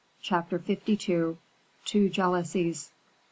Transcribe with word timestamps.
Chapter 0.19 0.59
LII. 0.67 1.37
Two 1.85 2.09
Jealousies. 2.09 2.89